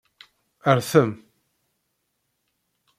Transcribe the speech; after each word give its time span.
Rtem. 0.77 1.11